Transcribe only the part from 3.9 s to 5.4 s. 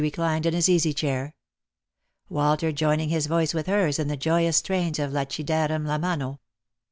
in the joyous strains of" La